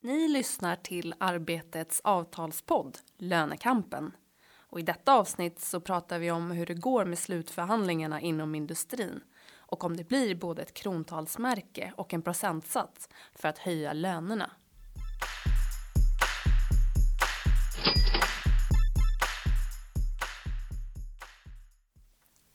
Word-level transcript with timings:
Ni 0.00 0.28
lyssnar 0.28 0.76
till 0.76 1.14
Arbetets 1.20 2.00
avtalspodd 2.04 2.98
Lönekampen. 3.16 4.12
Och 4.70 4.80
I 4.80 4.82
detta 4.82 5.12
avsnitt 5.12 5.60
så 5.60 5.80
pratar 5.80 6.18
vi 6.18 6.30
om 6.30 6.50
hur 6.50 6.66
det 6.66 6.74
går 6.74 7.04
med 7.04 7.18
slutförhandlingarna 7.18 8.20
inom 8.20 8.54
industrin 8.54 9.20
och 9.56 9.84
om 9.84 9.96
det 9.96 10.08
blir 10.08 10.34
både 10.34 10.62
ett 10.62 10.74
krontalsmärke 10.74 11.92
och 11.96 12.14
en 12.14 12.22
procentsats 12.22 13.08
för 13.34 13.48
att 13.48 13.58
höja 13.58 13.92
lönerna. 13.92 14.50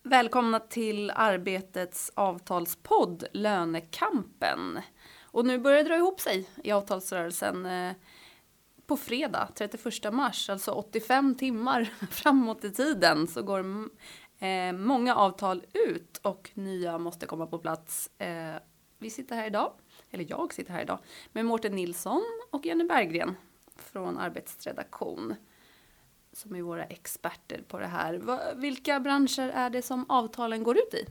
Välkomna 0.04 0.60
till 0.60 1.12
Arbetets 1.16 2.12
avtalspodd 2.16 3.23
Lönekampen. 3.34 4.80
Och 5.34 5.46
nu 5.46 5.58
börjar 5.58 5.84
det 5.84 5.90
dra 5.90 5.96
ihop 5.96 6.20
sig 6.20 6.50
i 6.64 6.72
avtalsrörelsen. 6.72 7.66
Eh, 7.66 7.94
på 8.86 8.98
fredag, 8.98 9.50
31 9.55 10.14
mars, 10.14 10.50
alltså 10.50 10.72
85 10.72 11.36
timmar 11.36 11.84
framåt 12.12 12.64
i 12.64 12.72
tiden, 12.72 13.28
så 13.28 13.44
går 13.44 13.60
eh, 14.40 14.74
många 14.74 15.16
avtal 15.16 15.66
ut 15.74 16.18
och 16.18 16.52
nya 16.54 16.98
måste 16.98 17.26
komma 17.26 17.48
på 17.48 17.60
plats. 17.60 18.10
Eh, 18.18 18.55
vi 19.00 19.10
sitter 19.10 19.36
här 19.36 19.48
idag, 19.48 19.74
eller 20.12 20.26
jag 20.30 20.54
sitter 20.54 20.74
här 20.74 20.82
idag, 20.82 21.00
med 21.32 21.46
Mårten 21.46 21.76
Nilsson 21.76 22.24
och 22.52 22.66
Jenny 22.66 22.84
Berggren 22.84 23.36
från 23.76 24.18
Arbetsredaktion 24.18 25.36
som 26.32 26.55
är 26.55 26.62
våra 26.62 26.86
experter 26.86 27.63
på 27.68 27.80
det 27.80 27.88
här. 27.88 28.22
vilka 28.55 29.00
branscher 29.00 29.50
är 29.50 29.70
det 29.70 29.82
som 29.82 30.05
avtalen 30.10 30.63
går 30.63 30.77
ut 30.77 30.94
i? 30.94 31.05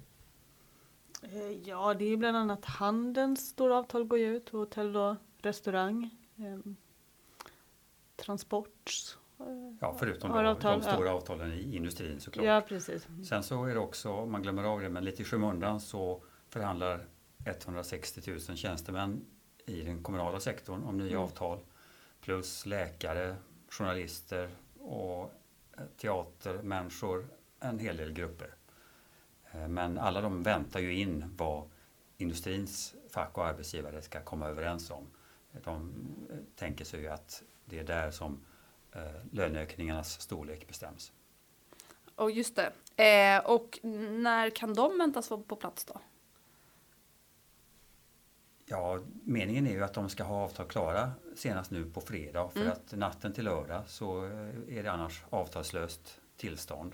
Eh, 1.23 1.53
ja, 1.65 1.95
det 1.95 2.05
är 2.05 2.17
bland 2.17 2.37
annat 2.37 2.65
handelns 2.65 3.49
stora 3.49 3.77
avtal 3.77 4.05
går 4.05 4.19
ut, 4.19 4.49
hotell 4.49 4.97
och 4.97 5.17
restaurang, 5.39 6.11
eh, 6.37 6.73
transport. 8.17 8.91
Eh, 9.41 9.47
ja, 9.81 9.97
förutom 9.99 10.31
då, 10.31 10.39
avtal, 10.39 10.81
de 10.81 10.93
stora 10.93 11.09
ja. 11.09 11.13
avtalen 11.13 11.53
i 11.53 11.77
industrin 11.77 12.21
såklart. 12.21 12.47
Ja, 12.47 12.61
precis. 12.69 13.09
Sen 13.29 13.43
så 13.43 13.65
är 13.65 13.75
det 13.75 13.81
också, 13.81 14.27
man 14.27 14.43
glömmer 14.43 14.65
av 14.65 14.81
det, 14.81 14.89
men 14.89 15.05
lite 15.05 15.23
i 15.23 15.25
skymundan 15.25 15.81
så 15.81 16.23
förhandlar 16.49 17.07
160 17.45 18.31
000 18.31 18.41
tjänstemän 18.41 19.25
i 19.67 19.83
den 19.83 20.03
kommunala 20.03 20.41
sektorn 20.41 20.83
om 20.83 20.97
nya 20.97 21.11
mm. 21.11 21.23
avtal. 21.23 21.59
Plus 22.21 22.67
läkare, 22.67 23.37
journalister 23.69 24.51
och 24.79 25.33
teatermänniskor, 25.97 27.27
en 27.61 27.79
hel 27.79 27.97
del 27.97 28.13
grupper. 28.13 28.55
Eh, 29.53 29.69
men 29.69 29.99
alla 29.99 30.21
de 30.21 30.43
väntar 30.43 30.81
ju 30.81 30.95
in 30.95 31.35
vad 31.37 31.71
industrins 32.17 32.95
fack 33.11 33.39
och 33.39 33.47
arbetsgivare 33.47 34.03
ska 34.03 34.21
komma 34.21 34.49
överens 34.49 34.91
om. 34.91 35.07
De 35.65 35.93
eh, 36.31 36.37
tänker 36.57 36.85
sig 36.85 37.01
ju 37.01 37.09
att 37.09 37.43
det 37.65 37.79
är 37.79 37.85
där 37.85 38.11
som 38.11 38.45
eh, 38.93 39.03
löneökningarnas 39.31 40.21
storlek 40.21 40.67
bestäms. 40.67 41.13
Och 42.15 42.31
just 42.31 42.57
det. 42.57 42.73
och 43.45 43.79
när 43.83 44.51
kan 44.51 44.75
de 44.75 44.99
väntas 44.99 45.31
vara 45.31 45.43
på 45.43 45.57
plats 45.57 45.85
då? 45.85 46.01
Ja, 48.65 49.01
meningen 49.25 49.67
är 49.67 49.73
ju 49.73 49.85
att 49.85 49.95
de 49.95 50.09
ska 50.09 50.25
ha 50.25 50.45
avtal 50.45 50.67
klara 50.67 51.13
senast 51.37 51.71
nu 51.71 51.91
på 51.91 52.01
fredag 52.01 52.49
för 52.49 52.61
mm. 52.61 52.73
att 52.73 52.93
natten 52.93 53.33
till 53.33 53.45
lördag 53.45 53.83
så 53.87 54.23
är 54.69 54.83
det 54.83 54.93
annars 54.93 55.25
avtalslöst 55.31 56.21
tillstånd. 56.37 56.93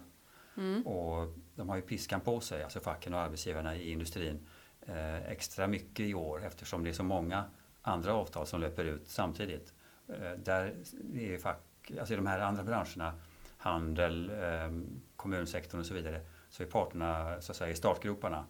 Mm. 0.58 0.86
Och 0.86 1.34
de 1.54 1.68
har 1.68 1.76
ju 1.76 1.82
piskan 1.82 2.20
på 2.20 2.40
sig, 2.40 2.62
alltså 2.62 2.80
facken 2.80 3.14
och 3.14 3.20
arbetsgivarna 3.20 3.76
i 3.76 3.92
industrin, 3.92 4.46
eh, 4.80 5.30
extra 5.30 5.66
mycket 5.66 6.06
i 6.06 6.14
år 6.14 6.44
eftersom 6.44 6.84
det 6.84 6.90
är 6.90 6.94
så 6.94 7.02
många 7.02 7.44
andra 7.82 8.14
avtal 8.14 8.46
som 8.46 8.60
löper 8.60 8.84
ut 8.84 9.08
samtidigt. 9.08 9.72
Eh, 10.08 10.32
där 10.32 10.74
är 11.14 11.38
fack, 11.38 11.90
alltså 11.98 12.14
i 12.14 12.16
de 12.16 12.26
här 12.26 12.40
andra 12.40 12.62
branscherna, 12.62 13.14
handel, 13.56 14.30
eh, 14.30 14.70
kommunsektorn 15.16 15.80
och 15.80 15.86
så 15.86 15.94
vidare, 15.94 16.20
så 16.50 16.62
är 16.62 16.66
parterna 16.66 17.40
så 17.40 17.52
att 17.52 17.56
säga 17.56 17.70
i 17.70 17.74
startgroparna. 17.74 18.46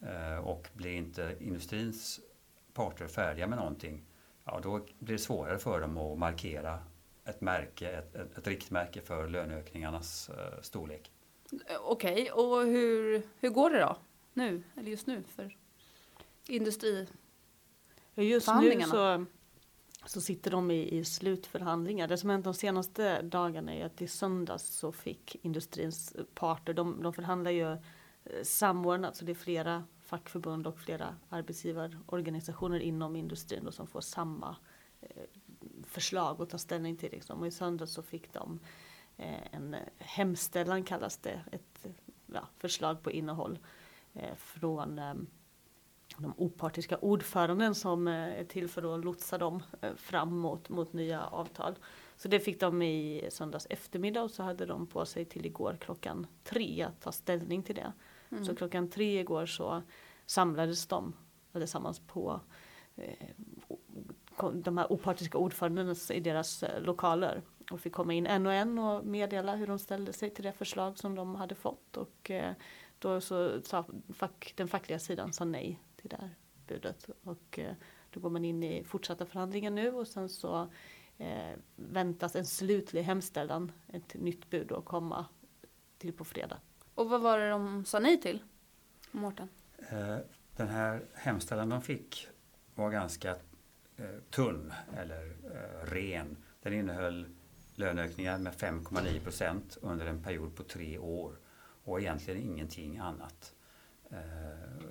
Eh, 0.00 0.38
och 0.38 0.68
blir 0.72 0.92
inte 0.92 1.36
industrins 1.40 2.20
parter 2.72 3.06
färdiga 3.06 3.46
med 3.46 3.58
någonting, 3.58 4.04
ja 4.44 4.60
då 4.62 4.86
blir 4.98 5.16
det 5.16 5.22
svårare 5.22 5.58
för 5.58 5.80
dem 5.80 5.98
att 5.98 6.18
markera 6.18 6.78
ett 7.24 7.40
märke, 7.40 7.90
ett, 7.90 8.14
ett, 8.14 8.38
ett 8.38 8.46
riktmärke 8.46 9.00
för 9.00 9.28
löneökningarnas 9.28 10.30
eh, 10.30 10.60
storlek. 10.60 11.10
Okej, 11.80 12.12
okay. 12.12 12.30
och 12.30 12.66
hur, 12.66 13.22
hur 13.40 13.50
går 13.50 13.70
det 13.70 13.80
då 13.80 13.96
nu, 14.32 14.62
eller 14.76 14.90
just 14.90 15.06
nu 15.06 15.22
för 15.28 15.56
industri? 16.46 17.06
Just 18.14 18.48
nu 18.48 18.82
så, 18.82 19.26
så 20.06 20.20
sitter 20.20 20.50
de 20.50 20.70
i, 20.70 20.98
i 20.98 21.04
slutförhandlingar. 21.04 22.08
Det 22.08 22.16
som 22.16 22.30
hänt 22.30 22.44
de 22.44 22.54
senaste 22.54 23.22
dagarna 23.22 23.74
är 23.74 23.86
att 23.86 24.02
i 24.02 24.08
söndags 24.08 24.66
så 24.66 24.92
fick 24.92 25.36
industrins 25.42 26.16
parter, 26.34 26.74
de, 26.74 27.02
de 27.02 27.12
förhandlar 27.12 27.50
ju 27.50 27.72
eh, 27.72 27.78
samordnat, 28.42 29.16
så 29.16 29.24
det 29.24 29.32
är 29.32 29.34
flera 29.34 29.84
fackförbund 30.00 30.66
och 30.66 30.78
flera 30.78 31.16
arbetsgivarorganisationer 31.28 32.80
inom 32.80 33.16
industrin 33.16 33.64
då, 33.64 33.72
som 33.72 33.86
får 33.86 34.00
samma 34.00 34.56
eh, 35.00 35.08
förslag 35.86 36.40
att 36.40 36.50
ta 36.50 36.58
ställning 36.58 36.96
till. 36.96 37.10
Liksom. 37.10 37.40
Och 37.40 37.46
i 37.46 37.50
söndags 37.50 37.92
så 37.92 38.02
fick 38.02 38.32
de 38.32 38.60
en 39.50 39.76
hemställan 39.98 40.84
kallas 40.84 41.16
det, 41.16 41.40
ett 41.52 41.86
ja, 42.26 42.48
förslag 42.58 43.02
på 43.02 43.10
innehåll 43.10 43.58
eh, 44.14 44.34
från 44.36 44.98
eh, 44.98 45.14
de 46.18 46.34
opartiska 46.36 46.96
ordföranden 46.96 47.74
som 47.74 48.08
är 48.08 48.44
till 48.44 48.68
för 48.68 48.94
att 48.94 49.04
lotsa 49.04 49.38
dem 49.38 49.62
fram 49.96 50.38
mot, 50.38 50.68
mot 50.68 50.92
nya 50.92 51.26
avtal. 51.26 51.74
Så 52.16 52.28
det 52.28 52.40
fick 52.40 52.60
de 52.60 52.82
i 52.82 53.28
söndags 53.30 53.66
eftermiddag 53.70 54.22
och 54.22 54.30
så 54.30 54.42
hade 54.42 54.66
de 54.66 54.86
på 54.86 55.06
sig 55.06 55.24
till 55.24 55.46
igår 55.46 55.76
klockan 55.80 56.26
tre 56.44 56.82
att 56.82 57.00
ta 57.00 57.12
ställning 57.12 57.62
till 57.62 57.74
det. 57.74 57.92
Mm. 58.30 58.44
Så 58.44 58.56
klockan 58.56 58.90
tre 58.90 59.20
igår 59.20 59.46
så 59.46 59.82
samlades 60.26 60.86
de 60.86 61.12
allesammans 61.52 62.00
på 62.00 62.40
eh, 62.96 63.28
de 64.52 64.78
här 64.78 64.92
opartiska 64.92 65.38
ordförandena 65.38 65.94
i 66.10 66.20
deras 66.20 66.64
lokaler 66.80 67.42
och 67.70 67.80
fick 67.80 67.92
komma 67.92 68.12
in 68.12 68.26
en 68.26 68.46
och 68.46 68.52
en 68.52 68.78
och 68.78 69.06
meddela 69.06 69.56
hur 69.56 69.66
de 69.66 69.78
ställde 69.78 70.12
sig 70.12 70.30
till 70.30 70.44
det 70.44 70.52
förslag 70.52 70.98
som 70.98 71.14
de 71.14 71.34
hade 71.34 71.54
fått. 71.54 71.96
Och 71.96 72.30
eh, 72.30 72.54
då 72.98 73.20
så 73.20 73.62
sa 73.62 73.84
fack, 74.14 74.52
den 74.56 74.68
fackliga 74.68 74.98
sidan 74.98 75.32
sa 75.32 75.44
nej 75.44 75.80
till 75.96 76.10
det 76.10 76.16
här 76.16 76.30
budet. 76.66 77.10
Och 77.22 77.58
eh, 77.58 77.74
då 78.10 78.20
går 78.20 78.30
man 78.30 78.44
in 78.44 78.62
i 78.62 78.84
fortsatta 78.84 79.26
förhandlingar 79.26 79.70
nu 79.70 79.92
och 79.92 80.08
sen 80.08 80.28
så 80.28 80.68
eh, 81.18 81.52
väntas 81.76 82.36
en 82.36 82.46
slutlig 82.46 83.02
hemställan, 83.02 83.72
ett 83.88 84.14
nytt 84.14 84.50
bud 84.50 84.72
att 84.72 84.84
komma 84.84 85.26
till 85.98 86.12
på 86.12 86.24
fredag. 86.24 86.60
Och 86.94 87.10
vad 87.10 87.20
var 87.20 87.38
det 87.38 87.50
de 87.50 87.84
sa 87.84 87.98
nej 87.98 88.20
till? 88.20 88.42
Mårten? 89.10 89.48
Den 90.56 90.68
här 90.68 91.04
hemställan 91.14 91.68
de 91.68 91.82
fick 91.82 92.28
var 92.74 92.90
ganska 92.90 93.36
tunn 94.30 94.72
eller 94.96 95.36
ren. 95.84 96.36
Den 96.62 96.72
innehöll 96.72 97.26
löneökningar 97.82 98.38
med 98.38 98.52
5,9 98.52 99.20
procent 99.20 99.78
under 99.80 100.06
en 100.06 100.22
period 100.22 100.56
på 100.56 100.62
tre 100.62 100.98
år 100.98 101.36
och 101.84 102.00
egentligen 102.00 102.42
ingenting 102.42 102.98
annat. 102.98 103.54
Eh, 104.10 104.86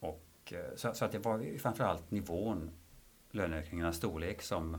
och, 0.00 0.52
eh, 0.52 0.76
så, 0.76 0.94
så, 0.94 1.04
att 1.04 1.12
det 1.12 1.18
var 1.18 1.58
framförallt 1.58 2.10
nivån, 2.10 2.70
löneökningarnas 3.30 3.96
storlek 3.96 4.42
som 4.42 4.78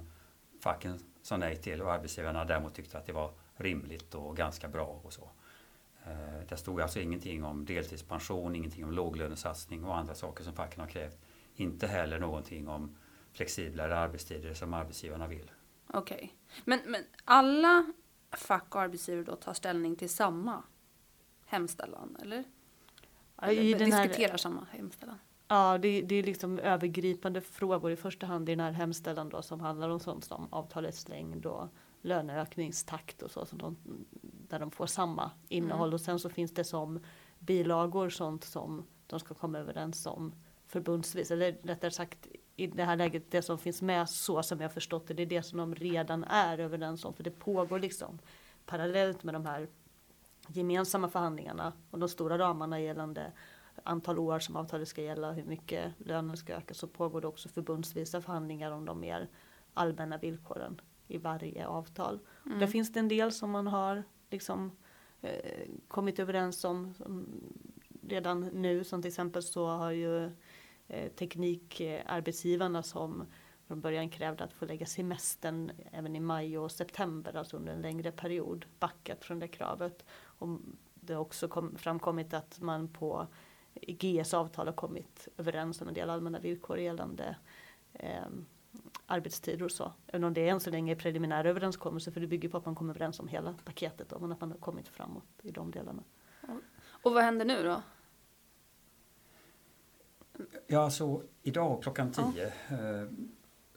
facken 0.60 1.00
sa 1.22 1.38
nej 1.38 1.56
till 1.56 1.82
och 1.82 1.94
arbetsgivarna 1.94 2.46
däremot 2.46 2.76
tyckte 2.76 2.98
att 2.98 3.06
det 3.06 3.14
var 3.14 3.32
rimligt 3.56 4.16
och 4.16 4.38
ganska 4.38 4.68
bra 4.68 5.00
och 5.04 5.14
så. 5.14 5.30
Eh, 6.06 6.48
det 6.50 6.58
stod 6.58 6.82
alltså 6.82 7.00
ingenting 7.00 7.44
om 7.44 7.66
deltidspension, 7.66 8.56
ingenting 8.56 8.86
om 8.86 8.92
låglönesatsning 8.92 9.84
och 9.84 9.98
andra 9.98 10.16
saker 10.16 10.44
som 10.44 10.54
facken 10.54 10.80
har 10.80 10.88
krävt. 10.88 11.18
Inte 11.56 11.88
heller 11.88 12.20
någonting 12.20 12.68
om 12.68 12.96
flexiblare 13.32 13.98
arbetstider 13.98 14.54
som 14.54 14.74
arbetsgivarna 14.74 15.28
vill. 15.28 15.52
Okej. 15.94 16.16
Okay. 16.16 16.30
Men, 16.66 16.80
men 16.92 17.04
alla 17.26 17.86
fack 18.32 18.76
och 18.76 18.82
arbetsgivare 18.82 19.24
då 19.24 19.36
tar 19.36 19.54
ställning 19.54 19.96
till 19.96 20.10
samma 20.10 20.64
hemställan, 21.46 22.18
eller? 22.22 22.44
eller 23.42 23.80
diskuterar 23.80 24.30
här, 24.30 24.38
samma 24.38 24.68
hemställan? 24.72 25.20
Ja, 25.48 25.78
det, 25.78 26.02
det, 26.02 26.16
är 26.16 26.24
liksom 26.24 26.60
övergripande 26.60 27.42
frågor 27.42 27.92
i 27.92 27.96
första 27.96 28.26
hand 28.26 28.50
i 28.50 28.52
den 28.52 28.60
här 28.60 28.72
hemställan 28.72 29.30
då 29.30 29.42
som 29.42 29.60
handlar 29.60 29.90
om 29.90 30.00
sånt 30.00 30.26
som 30.26 30.48
avtalets 30.54 31.10
längd 31.10 31.46
och 31.46 31.68
löneökningstakt 32.02 33.22
och 33.22 33.32
så, 33.32 33.46
så 33.46 33.56
de, 33.56 33.78
där 34.22 34.60
de 34.60 34.72
får 34.72 34.86
samma 34.86 35.32
innehåll 35.50 35.88
mm. 35.88 35.94
och 35.94 36.02
sen 36.02 36.20
så 36.20 36.30
finns 36.30 36.54
det 36.54 36.64
som 36.64 37.00
bilagor 37.40 38.10
sånt 38.10 38.44
som 38.44 38.86
de 39.08 39.20
ska 39.20 39.34
komma 39.34 39.60
överens 39.60 40.06
om 40.06 40.36
förbundsvis 40.68 41.32
eller 41.32 41.58
rättare 41.64 41.92
sagt 41.92 42.28
i 42.56 42.68
det 42.68 42.84
här 42.84 42.96
läget, 42.96 43.32
det 43.32 43.42
som 43.42 43.58
finns 43.58 43.82
med 43.82 44.10
så 44.10 44.44
som 44.44 44.62
jag 44.62 44.74
förstått 44.74 45.08
det, 45.08 45.14
det 45.14 45.24
är 45.24 45.28
det 45.28 45.44
som 45.44 45.58
de 45.58 45.76
redan 45.76 46.24
är 46.24 46.58
överens 46.58 47.06
om. 47.06 47.14
För 47.14 47.24
det 47.24 47.32
pågår 47.32 47.80
liksom 47.80 48.20
parallellt 48.66 49.24
med 49.24 49.36
de 49.36 49.46
här 49.46 49.68
gemensamma 50.48 51.10
förhandlingarna 51.10 51.74
och 51.92 52.00
de 52.00 52.10
stora 52.10 52.38
ramarna 52.38 52.80
gällande 52.80 53.32
antal 53.84 54.20
år 54.20 54.40
som 54.40 54.56
avtalet 54.56 54.88
ska 54.88 55.02
gälla, 55.02 55.32
hur 55.32 55.44
mycket 55.44 55.94
lönen 55.98 56.38
ska 56.38 56.54
öka, 56.54 56.74
så 56.74 56.88
pågår 56.88 57.22
det 57.22 57.28
också 57.28 57.50
förbundsvisa 57.50 58.22
förhandlingar 58.22 58.72
om 58.72 58.86
de 58.86 59.00
mer 59.00 59.30
allmänna 59.74 60.18
villkoren 60.18 60.82
i 61.08 61.18
varje 61.18 61.68
avtal. 61.68 62.20
Mm. 62.46 62.60
Där 62.60 62.68
finns 62.68 62.94
det 62.94 63.00
en 63.00 63.08
del 63.08 63.32
som 63.32 63.52
man 63.52 63.68
har 63.68 64.04
liksom 64.30 64.72
eh, 65.22 65.70
kommit 65.88 66.20
överens 66.20 66.64
om 66.64 66.94
redan 68.08 68.40
nu. 68.42 68.84
Som 68.84 69.02
till 69.02 69.10
exempel 69.10 69.44
så 69.44 69.68
har 69.68 69.92
ju 69.92 70.32
eh, 70.88 71.12
teknikarbetsgivarna 71.12 72.84
som 72.84 73.26
från 73.68 73.82
början 73.82 74.10
krävde 74.10 74.44
att 74.44 74.54
få 74.54 74.66
lägga 74.66 74.86
semestern 74.86 75.72
även 75.92 76.16
i 76.16 76.20
maj 76.20 76.58
och 76.58 76.72
september, 76.72 77.36
alltså 77.36 77.58
under 77.58 77.74
en 77.74 77.82
längre 77.82 78.12
period, 78.12 78.66
backat 78.80 79.24
från 79.24 79.40
det 79.40 79.48
kravet. 79.48 80.06
Och 80.12 80.48
det 80.94 81.14
har 81.14 81.22
också 81.22 81.48
kom, 81.48 81.78
framkommit 81.78 82.34
att 82.34 82.60
man 82.62 82.88
på 82.88 83.28
GS 83.74 84.34
avtal 84.34 84.68
har 84.68 84.74
kommit 84.74 85.28
överens 85.38 85.82
om 85.82 85.88
en 85.88 85.94
del 85.94 86.10
allmänna 86.10 86.40
villkor 86.40 86.78
gällande 86.78 87.36
eh, 87.94 88.26
arbetstider 89.06 89.66
och 89.66 89.72
så. 89.72 89.94
Även 90.08 90.24
om 90.24 90.34
det 90.34 90.50
än 90.50 90.60
så 90.60 90.70
länge 90.70 90.92
är 90.92 90.96
preliminär 90.96 91.46
överenskommelse 91.46 92.12
för 92.12 92.22
det 92.22 92.28
bygger 92.28 92.50
på 92.50 92.58
att 92.58 92.66
man 92.66 92.76
kommer 92.76 92.94
överens 92.94 93.20
om 93.20 93.28
hela 93.28 93.56
paketet 93.66 94.10
då, 94.10 94.20
men 94.20 94.32
att 94.32 94.42
man 94.42 94.52
har 94.52 94.58
kommit 94.58 94.88
framåt 94.88 95.28
i 95.44 95.52
de 95.52 95.72
delarna. 95.72 96.04
Och 97.04 97.14
vad 97.14 97.24
händer 97.24 97.46
nu 97.46 97.64
då? 97.64 97.82
Ja, 100.68 100.90
så 100.90 101.24
idag 101.42 101.84
klockan 101.84 102.12
10 102.12 102.24
ja. 102.70 102.76
eh, 102.76 103.08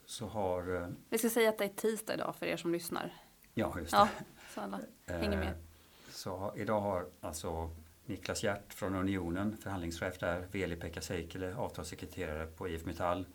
så 0.05 0.27
har... 0.27 0.75
Eh, 0.81 0.87
Vi 1.09 1.17
ska 1.17 1.29
säga 1.29 1.49
att 1.49 1.57
det 1.57 1.63
är 1.65 1.69
tisdag 1.69 2.13
idag 2.13 2.35
för 2.35 2.45
er 2.45 2.57
som 2.57 2.71
lyssnar. 2.71 3.13
Ja, 3.53 3.79
just 3.79 3.91
det. 3.91 3.97
Ja, 3.97 4.07
så 4.53 4.61
alla 4.61 4.79
hänger 5.05 5.37
med. 5.37 5.47
Eh, 5.47 5.53
så 6.09 6.53
idag 6.55 6.81
har 6.81 7.05
alltså 7.21 7.69
Niklas 8.05 8.43
Hjärt 8.43 8.73
från 8.73 8.95
Unionen, 8.95 9.57
förhandlingschef 9.57 10.19
där, 10.19 10.47
Veli-Pekka 10.51 11.01
Seikkele, 11.01 11.55
avtalssekreterare 11.55 12.47
på 12.47 12.67
IF 12.69 12.85
Metall, 12.85 13.25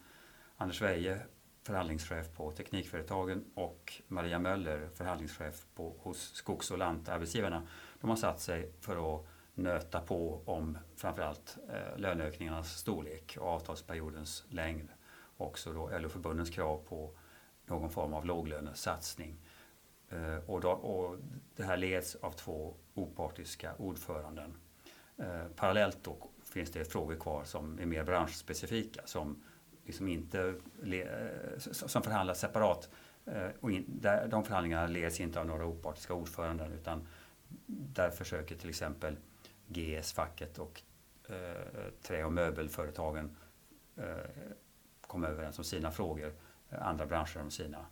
Anders 0.57 0.83
Weije, 0.83 1.19
förhandlingschef 1.63 2.37
på 2.37 2.51
Teknikföretagen 2.53 3.45
och 3.55 3.93
Maria 4.09 4.39
Möller, 4.39 4.89
förhandlingschef 4.95 5.67
på, 5.75 5.95
hos 5.99 6.33
Skogs 6.35 6.71
och 6.71 6.79
lantarbetsgivarna. 6.79 7.63
De 8.01 8.11
har 8.11 8.17
satt 8.17 8.41
sig 8.41 8.73
för 8.81 9.17
att 9.17 9.27
nöta 9.55 10.01
på 10.01 10.43
om 10.45 10.79
framförallt 10.97 11.59
eh, 11.69 11.99
löneökningarnas 11.99 12.79
storlek 12.79 13.37
och 13.41 13.49
avtalsperiodens 13.49 14.45
längd. 14.49 14.89
Också 15.37 15.73
då 15.73 15.99
LO-förbundens 15.99 16.51
krav 16.51 16.83
på 16.89 17.11
någon 17.67 17.91
form 17.91 18.15
av 18.15 18.27
låglönesatsning. 18.27 19.37
Eh, 20.09 20.37
och, 20.47 20.61
då, 20.61 20.71
och 20.71 21.19
det 21.57 21.63
här 21.63 21.77
leds 21.77 22.15
av 22.15 22.33
två 22.33 22.75
opartiska 22.95 23.75
ordföranden. 23.79 24.55
Eh, 25.17 25.47
parallellt 25.57 25.99
då 26.03 26.17
finns 26.45 26.71
det 26.71 26.85
frågor 26.85 27.17
kvar 27.17 27.45
som 27.45 27.79
är 27.79 27.87
mer 27.87 28.05
branschspecifika 28.05 29.03
som 29.05 29.43
liksom 29.85 30.09
inte 30.09 30.55
eh, 30.83 31.59
som 31.59 32.03
förhandlas 32.03 32.41
separat. 32.41 32.91
Eh, 33.25 33.49
och 33.61 33.73
in, 33.73 33.85
där, 33.89 34.29
de 34.29 34.45
förhandlingarna 34.45 34.87
leds 34.87 35.21
inte 35.21 35.41
av 35.41 35.47
några 35.47 35.67
opartiska 35.67 36.15
ordföranden 36.15 36.73
utan 36.73 37.07
där 37.67 38.11
försöker 38.11 38.57
till 38.57 38.69
exempel 38.69 39.17
GS-facket 39.73 40.59
och 40.59 40.83
eh, 41.29 41.93
trä 42.03 42.25
och 42.25 42.33
möbelföretagen 42.33 43.37
eh, 43.97 44.17
komma 45.01 45.29
överens 45.29 45.59
om 45.59 45.65
sina 45.65 45.91
frågor, 45.91 46.35
eh, 46.71 46.87
andra 46.87 47.07
branscher 47.07 47.41
om 47.41 47.51
sina. 47.51 47.87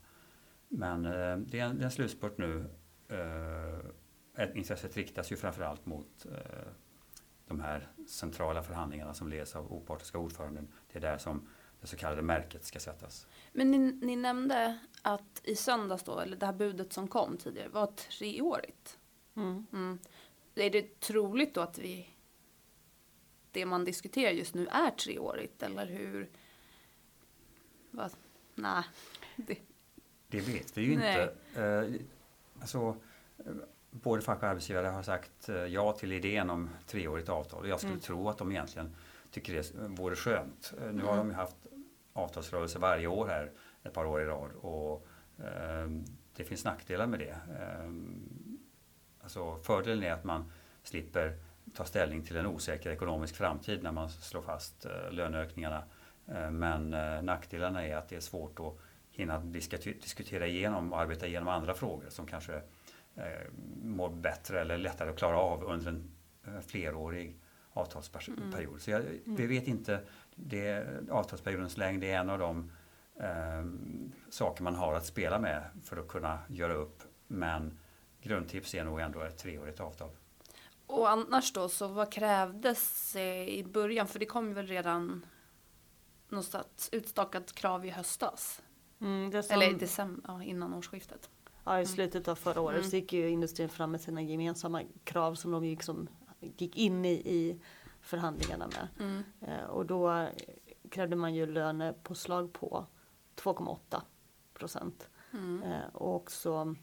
Men 0.69 1.05
eh, 1.05 1.37
det, 1.37 1.61
är 1.61 1.65
en, 1.65 1.79
det 1.79 1.82
är 1.82 1.85
en 1.85 1.91
slutspurt 1.91 2.38
nu. 2.38 2.65
intresset 4.55 4.97
riktas 4.97 5.32
ju 5.32 5.37
framförallt 5.37 5.87
mot 5.87 6.27
de 7.47 7.61
här 7.61 7.88
centrala 8.09 8.62
förhandlingarna 8.62 9.15
som 9.15 9.29
leds 9.29 9.56
av 9.56 9.73
opartiska 9.73 10.19
ordföranden. 10.19 10.69
Det 10.93 10.99
är 10.99 11.00
där 11.00 11.19
som 11.19 11.49
det 11.81 11.87
så 11.87 11.97
kallade 11.97 12.23
märket 12.23 12.65
ska 12.65 12.79
sättas. 12.79 13.27
Men 13.53 13.71
ni, 13.71 13.79
ni, 13.79 14.17
nämnde 14.17 14.79
att 15.03 15.41
i 15.44 15.56
söndags 15.56 16.03
då, 16.03 16.19
eller 16.19 16.37
det 16.37 16.47
här 16.47 16.53
budet 16.53 16.93
som 16.93 17.09
kom 17.09 17.37
tidigare, 17.37 17.69
var 17.69 17.87
treårigt. 17.87 18.99
Mm. 19.37 19.67
Mm. 19.73 19.99
Är 20.61 20.71
det 20.71 21.01
troligt 21.01 21.55
då 21.55 21.61
att 21.61 21.79
vi, 21.79 22.07
det 23.51 23.67
man 23.67 23.85
diskuterar 23.85 24.31
just 24.31 24.55
nu 24.55 24.67
är 24.67 24.91
treårigt 24.91 25.62
eller 25.62 25.87
hur? 25.87 26.31
Nej. 28.55 28.85
Det. 29.37 29.59
det 30.29 30.41
vet 30.41 30.79
vi 30.79 30.83
ju 30.83 30.97
Nej. 30.97 31.23
inte. 31.23 31.62
Eh, 31.62 32.01
alltså, 32.61 32.97
både 33.91 34.23
fack 34.23 34.43
och 34.43 34.49
arbetsgivare 34.49 34.87
har 34.87 35.03
sagt 35.03 35.49
eh, 35.49 35.57
ja 35.57 35.93
till 35.93 36.12
idén 36.12 36.51
om 36.51 36.71
treårigt 36.87 37.29
avtal. 37.29 37.69
Jag 37.69 37.79
skulle 37.79 37.93
mm. 37.93 38.03
tro 38.03 38.29
att 38.29 38.39
de 38.39 38.51
egentligen 38.53 38.97
tycker 39.31 39.53
det 39.53 39.73
vore 39.75 40.17
skönt. 40.17 40.73
Eh, 40.81 40.93
nu 40.93 41.03
har 41.03 41.17
de 41.17 41.29
ju 41.29 41.35
haft 41.35 41.56
avtalsrörelse 42.13 42.79
varje 42.79 43.06
år 43.06 43.27
här 43.27 43.53
ett 43.83 43.93
par 43.93 44.05
år 44.05 44.23
i 44.23 44.25
rad 44.25 44.51
och 44.53 45.06
eh, 45.39 45.89
det 46.37 46.45
finns 46.45 46.65
nackdelar 46.65 47.06
med 47.06 47.19
det. 47.19 47.39
Eh, 47.61 47.91
alltså 49.37 49.62
fördelen 49.62 50.03
är 50.03 50.12
att 50.12 50.25
man 50.25 50.53
slipper 50.82 51.37
ta 51.75 51.85
ställning 51.85 52.23
till 52.23 52.37
en 52.37 52.47
osäker 52.47 52.91
ekonomisk 52.91 53.37
framtid 53.37 53.82
när 53.82 53.93
man 53.93 54.09
slår 54.09 54.43
fast 54.43 54.87
eh, 54.87 55.12
löneökningarna. 55.12 55.82
Eh, 56.27 56.50
men 56.50 56.94
eh, 56.94 57.23
nackdelarna 57.23 57.87
är 57.87 57.97
att 57.97 58.09
det 58.09 58.17
är 58.17 58.21
svårt 58.21 58.61
att 58.61 58.75
hinna 59.11 59.38
diskutera 59.38 60.47
igenom 60.47 60.93
och 60.93 61.00
arbeta 61.00 61.27
igenom 61.27 61.49
andra 61.49 61.75
frågor 61.75 62.09
som 62.09 62.27
kanske 62.27 62.62
mår 63.82 64.09
bättre 64.11 64.61
eller 64.61 64.79
lättare 64.79 65.11
att 65.11 65.17
klara 65.17 65.37
av 65.37 65.65
under 65.65 65.88
en 65.88 66.11
flerårig 66.67 67.37
avtalsperiod. 67.73 68.55
Mm. 68.55 68.79
Så 68.79 68.91
jag, 68.91 69.00
vi 69.00 69.23
mm. 69.27 69.49
vet 69.49 69.69
inte, 69.69 70.00
det, 70.35 70.87
avtalsperiodens 71.11 71.77
längd 71.77 72.05
är 72.05 72.17
en 72.17 72.31
av 72.31 72.38
de 72.38 72.73
eh, 73.21 73.65
saker 74.31 74.62
man 74.62 74.75
har 74.75 74.94
att 74.94 75.06
spela 75.06 75.38
med 75.38 75.62
för 75.85 75.97
att 75.97 76.09
kunna 76.09 76.38
göra 76.49 76.73
upp. 76.73 77.03
Men 77.27 77.79
grundtips 78.22 78.75
är 78.75 78.84
nog 78.84 79.00
ändå 79.00 79.20
ett 79.20 79.38
treårigt 79.38 79.81
avtal. 79.81 80.11
Och 80.87 81.11
annars 81.11 81.52
då, 81.52 81.69
så 81.69 81.88
vad 81.88 82.12
krävdes 82.12 83.17
i 83.46 83.64
början? 83.64 84.06
För 84.06 84.19
det 84.19 84.26
kom 84.26 84.55
väl 84.55 84.67
redan 84.67 85.26
något 86.28 86.88
utstakat 86.93 87.52
krav 87.52 87.87
i 87.87 87.90
höstas? 87.90 88.62
Mm, 89.00 89.43
som... 89.43 89.55
Eller 89.55 89.70
i 89.70 89.75
december, 89.75 90.22
ja, 90.26 90.43
innan 90.43 90.75
årsskiftet. 90.75 91.31
Ja, 91.64 91.81
i 91.81 91.87
slutet 91.87 92.28
av 92.28 92.34
förra 92.34 92.61
året 92.61 92.78
mm. 92.78 92.90
så 92.90 92.96
gick 92.96 93.12
ju 93.12 93.28
industrin 93.28 93.69
fram 93.69 93.90
med 93.90 94.00
sina 94.00 94.22
gemensamma 94.22 94.82
krav 95.05 95.34
som 95.34 95.50
de 95.50 95.64
gick, 95.64 95.82
som, 95.82 96.08
gick 96.40 96.76
in 96.76 97.05
i, 97.05 97.12
i 97.12 97.61
förhandlingarna 98.00 98.67
med. 98.67 98.88
Mm. 98.99 99.22
Eh, 99.40 99.64
och 99.64 99.87
då 99.87 100.28
krävde 100.90 101.17
man 101.17 101.34
ju 101.34 101.46
lönepåslag 101.46 102.52
på 102.52 102.87
2,8 103.37 104.00
procent. 104.55 105.08
Mm. 105.32 105.62
Eh, 105.62 105.94
och 105.94 106.14
också 106.14 106.75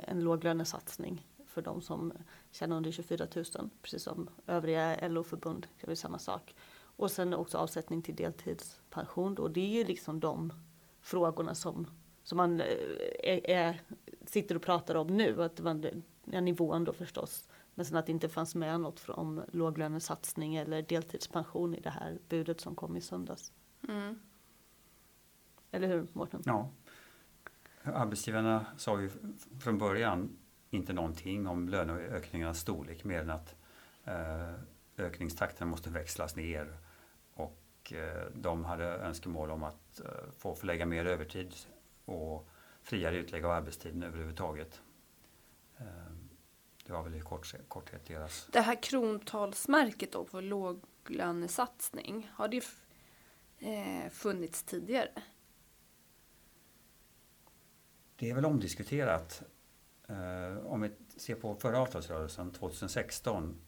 en 0.00 0.20
låglönesatsning 0.20 1.26
för 1.46 1.62
de 1.62 1.82
som 1.82 2.12
tjänar 2.50 2.76
under 2.76 2.90
24 2.90 3.26
000. 3.34 3.70
Precis 3.82 4.02
som 4.02 4.28
övriga 4.46 5.08
LO-förbund 5.08 5.66
gör 5.86 5.94
samma 5.94 6.18
sak. 6.18 6.54
Och 6.78 7.10
sen 7.10 7.34
också 7.34 7.58
avsättning 7.58 8.02
till 8.02 8.16
deltidspension. 8.16 9.34
Då. 9.34 9.48
Det 9.48 9.60
är 9.60 9.78
ju 9.78 9.84
liksom 9.84 10.20
de 10.20 10.52
frågorna 11.00 11.54
som, 11.54 11.86
som 12.22 12.36
man 12.36 12.60
eh, 12.60 12.66
är, 13.22 13.50
är, 13.50 13.80
sitter 14.24 14.54
och 14.54 14.62
pratar 14.62 14.94
om 14.94 15.06
nu. 15.06 15.42
Att 15.42 15.60
man, 15.60 16.02
ja, 16.24 16.40
nivån 16.40 16.84
då 16.84 16.92
förstås. 16.92 17.48
Men 17.74 17.86
sen 17.86 17.96
att 17.96 18.06
det 18.06 18.12
inte 18.12 18.28
fanns 18.28 18.54
med 18.54 18.80
något 18.80 19.08
om 19.08 19.42
låglönesatsning 19.52 20.56
eller 20.56 20.82
deltidspension 20.82 21.74
i 21.74 21.80
det 21.80 21.90
här 21.90 22.18
budet 22.28 22.60
som 22.60 22.74
kom 22.74 22.96
i 22.96 23.00
söndags. 23.00 23.52
Mm. 23.88 24.20
Eller 25.70 25.88
hur 25.88 26.06
Mårten? 26.12 26.42
Ja. 26.44 26.70
Arbetsgivarna 27.94 28.66
sa 28.76 29.00
ju 29.00 29.10
från 29.60 29.78
början 29.78 30.38
inte 30.70 30.92
någonting 30.92 31.46
om 31.46 31.68
löneökningarnas 31.68 32.60
storlek 32.60 33.04
mer 33.04 33.20
än 33.20 33.30
att 33.30 33.54
eh, 34.04 34.54
ökningstakten 34.96 35.68
måste 35.68 35.90
växlas 35.90 36.36
ner. 36.36 36.78
Och 37.34 37.92
eh, 37.92 38.26
de 38.34 38.64
hade 38.64 38.84
önskemål 38.84 39.50
om 39.50 39.62
att 39.62 40.00
eh, 40.00 40.06
få 40.38 40.54
förlägga 40.54 40.86
mer 40.86 41.04
övertid 41.04 41.54
och 42.04 42.48
friare 42.82 43.16
utlägg 43.16 43.44
av 43.44 43.50
arbetstiden 43.50 44.02
överhuvudtaget. 44.02 44.80
Eh, 45.78 45.84
det 46.86 46.92
var 46.92 47.02
väl 47.02 47.14
i 47.14 47.20
kort, 47.20 47.54
korthet 47.68 48.06
deras... 48.06 48.48
Det 48.52 48.60
här 48.60 48.82
krontalsmärket 48.82 50.12
då 50.12 50.24
på 50.24 50.40
låglönesatsning, 50.40 52.30
har 52.34 52.48
det 52.48 52.62
eh, 53.58 54.10
funnits 54.10 54.62
tidigare? 54.62 55.08
Det 58.18 58.30
är 58.30 58.34
väl 58.34 58.44
omdiskuterat. 58.44 59.42
Eh, 60.08 60.66
om 60.66 60.80
vi 60.80 60.90
ser 61.16 61.34
på 61.34 61.54
förra 61.54 61.78
avtalsrörelsen 61.78 62.52
2016 62.52 63.60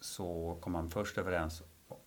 så 0.00 0.58
kom 0.60 0.72
man 0.72 0.90
först 0.90 1.18
överens 1.18 1.62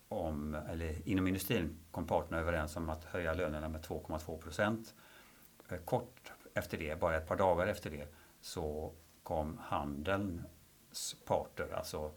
om, 0.08 0.54
eller 0.54 1.08
inom 1.08 1.26
industrin 1.26 1.78
kom 1.90 2.06
parterna 2.06 2.38
överens 2.38 2.76
om 2.76 2.88
att 2.88 3.04
höja 3.04 3.34
lönerna 3.34 3.68
med 3.68 3.80
2,2 3.80 4.38
procent. 4.38 4.94
Eh, 5.68 5.78
kort 5.78 6.32
efter 6.54 6.78
det, 6.78 7.00
bara 7.00 7.16
ett 7.16 7.28
par 7.28 7.36
dagar 7.36 7.66
efter 7.66 7.90
det, 7.90 8.08
så 8.40 8.92
kom 9.22 9.58
handelns 9.58 11.16
parter, 11.24 11.72
alltså 11.74 12.12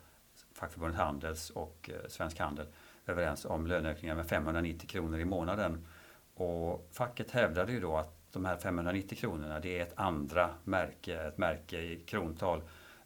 fackförbundet 0.53 0.99
Handels 0.99 1.49
och 1.49 1.89
eh, 1.93 2.07
Svensk 2.07 2.39
Handel, 2.39 2.67
överens 3.05 3.45
om 3.45 3.67
löneökningar 3.67 4.15
med 4.15 4.27
590 4.27 4.89
kronor 4.89 5.19
i 5.19 5.25
månaden. 5.25 5.87
Och 6.33 6.87
facket 6.91 7.31
hävdade 7.31 7.71
ju 7.71 7.79
då 7.79 7.97
att 7.97 8.20
de 8.33 8.45
här 8.45 8.57
590 8.57 9.17
kronorna 9.17 9.59
det 9.59 9.79
är 9.79 9.83
ett 9.83 9.93
andra 9.95 10.49
märke, 10.63 11.21
ett 11.21 11.37
märke 11.37 11.77
i 11.77 12.03
krontal. 12.07 12.61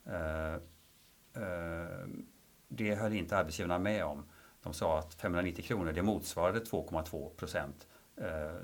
Eh, 0.05 0.53
eh, 1.43 2.07
det 2.67 2.95
höll 2.95 3.13
inte 3.13 3.37
arbetsgivarna 3.37 3.79
med 3.79 4.05
om. 4.05 4.25
De 4.63 4.73
sa 4.73 4.99
att 4.99 5.13
590 5.13 5.65
kronor 5.65 5.91
det 5.91 6.01
motsvarade 6.01 6.59
2,2 6.59 7.29
procent. 7.29 7.87
Eh, 8.17 8.55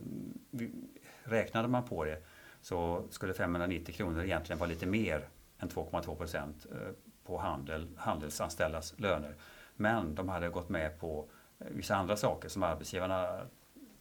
räknade 1.24 1.68
man 1.68 1.84
på 1.84 2.06
det 2.06 2.24
så 2.62 3.08
skulle 3.10 3.34
590 3.34 3.96
kronor 3.96 4.24
egentligen 4.24 4.60
vara 4.60 4.70
lite 4.70 4.86
mer 4.86 5.28
än 5.60 5.70
2,2 5.70 6.16
procent 6.16 6.66
eh, 6.72 6.92
på 7.26 7.38
handel, 7.38 7.88
handelsanställdas 7.98 9.00
löner. 9.00 9.36
Men 9.76 10.16
de 10.16 10.30
hade 10.30 10.50
gått 10.50 10.70
med 10.70 11.00
på 11.00 11.30
vissa 11.58 11.96
andra 11.96 12.16
saker 12.16 12.50
som 12.50 12.64
arbetsgivarna 12.64 13.42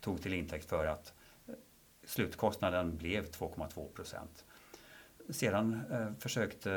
tog 0.00 0.22
till 0.22 0.34
intäkt 0.34 0.68
för 0.68 0.86
att 0.86 1.14
slutkostnaden 2.10 2.96
blev 2.96 3.24
2,2 3.30 3.88
procent. 3.92 4.44
Sedan 5.28 5.80
eh, 5.90 6.08
försökte 6.18 6.72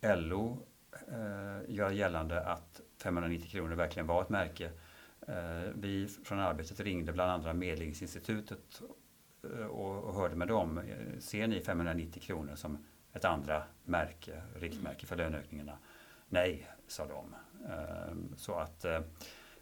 eh, 0.00 0.16
LO 0.20 0.66
eh, 1.08 1.74
göra 1.74 1.92
gällande 1.92 2.40
att 2.40 2.80
590 3.02 3.50
kronor 3.50 3.74
verkligen 3.74 4.06
var 4.06 4.22
ett 4.22 4.28
märke. 4.28 4.70
Eh, 5.28 5.70
vi 5.74 6.08
från 6.24 6.38
arbetet 6.40 6.80
ringde 6.80 7.12
bland 7.12 7.30
andra 7.30 7.52
Medlingsinstitutet 7.54 8.82
eh, 9.42 9.66
och, 9.66 10.04
och 10.04 10.14
hörde 10.14 10.36
med 10.36 10.48
dem. 10.48 10.78
Eh, 10.78 11.18
Ser 11.20 11.46
ni 11.46 11.60
590 11.60 12.22
kronor 12.22 12.54
som 12.54 12.84
ett 13.12 13.24
andra 13.24 13.62
märke, 13.84 14.42
riktmärke 14.54 15.06
för 15.06 15.16
löneökningarna? 15.16 15.78
Nej, 16.28 16.70
sa 16.86 17.06
de. 17.06 17.34
Ehm, 17.72 18.34
så 18.36 18.54
att 18.54 18.84
eh, 18.84 19.00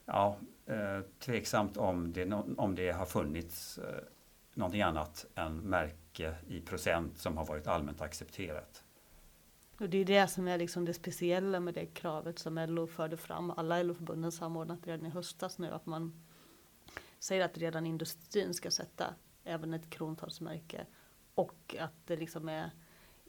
ja, 0.04 0.36
eh, 0.66 1.00
tveksamt 1.18 1.76
om 1.76 2.12
det, 2.12 2.32
om 2.56 2.74
det 2.74 2.90
har 2.90 3.06
funnits 3.06 3.78
eh, 3.78 4.04
någonting 4.54 4.82
annat 4.82 5.26
än 5.34 5.56
märke 5.56 6.34
i 6.48 6.60
procent 6.60 7.18
som 7.18 7.36
har 7.36 7.46
varit 7.46 7.66
allmänt 7.66 8.00
accepterat. 8.00 8.84
Och 9.80 9.88
det 9.88 9.98
är 9.98 10.04
det 10.04 10.28
som 10.28 10.48
är 10.48 10.58
liksom 10.58 10.84
det 10.84 10.94
speciella 10.94 11.60
med 11.60 11.74
det 11.74 11.86
kravet 11.86 12.38
som 12.38 12.54
LO 12.68 12.86
förde 12.86 13.16
fram. 13.16 13.50
Alla 13.50 13.82
LO-förbunden 13.82 14.32
samordnat 14.32 14.86
redan 14.86 15.06
i 15.06 15.10
höstas 15.10 15.58
nu 15.58 15.70
att 15.70 15.86
man 15.86 16.24
säger 17.18 17.44
att 17.44 17.58
redan 17.58 17.86
industrin 17.86 18.54
ska 18.54 18.70
sätta 18.70 19.14
även 19.44 19.74
ett 19.74 19.90
krontalsmärke 19.90 20.86
och 21.34 21.76
att 21.80 22.06
det 22.06 22.16
liksom 22.16 22.48
är 22.48 22.70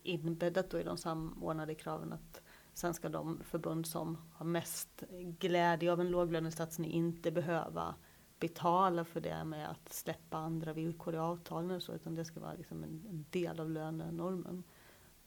inbäddat 0.04 0.70
då 0.70 0.80
i 0.80 0.84
de 0.84 0.98
samordnade 0.98 1.76
kraven 1.76 2.14
att 2.14 2.42
sen 2.74 2.94
ska 2.94 3.10
de 3.10 3.42
förbund 3.44 3.88
som 3.88 4.18
har 4.34 4.46
mest 4.46 5.04
glädje 5.40 5.92
av 5.92 6.02
en 6.02 6.10
låglönesatsning 6.10 6.92
inte 6.92 7.32
behöva 7.32 7.96
betala 8.40 9.06
för 9.06 9.22
det 9.22 9.44
med 9.44 9.70
att 9.70 9.94
släppa 9.94 10.38
andra 10.38 10.74
villkor 10.74 11.16
i 11.16 11.18
avtalen 11.18 11.82
så, 11.82 11.94
utan 11.94 12.16
det 12.16 12.26
ska 12.26 12.40
vara 12.40 12.54
liksom 12.54 12.84
en, 12.84 13.06
en 13.10 13.26
del 13.30 13.60
av 13.60 13.70
lönenormen. 13.70 14.64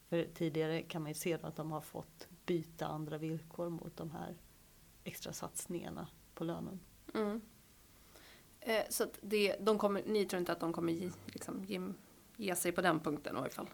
För 0.09 0.27
tidigare 0.35 0.83
kan 0.83 1.03
man 1.03 1.11
ju 1.11 1.15
se 1.15 1.39
att 1.43 1.57
de 1.57 1.73
har 1.73 1.81
fått 1.81 2.29
byta 2.47 2.87
andra 2.87 3.19
villkor 3.19 3.69
mot 3.69 3.97
de 3.97 4.11
här 4.11 4.37
extra 5.05 5.33
satsningarna 5.33 6.09
på 6.35 6.45
lönen. 6.45 6.81
Mm. 7.15 7.41
Eh, 8.61 8.85
så 8.91 9.07
det, 9.21 9.57
de 9.61 9.79
kommer, 9.79 10.03
ni 10.07 10.25
tror 10.25 10.41
inte 10.41 10.53
att 10.53 10.61
de 10.61 10.73
kommer 10.73 10.93
ge, 10.93 11.11
liksom, 11.27 11.65
ge, 11.65 11.81
ge 12.37 12.57
sig 12.57 12.73
på 12.73 12.81
den 12.81 13.01
punkten 13.01 13.37
i 13.37 13.39
alla 13.39 13.49
fall? 13.49 13.69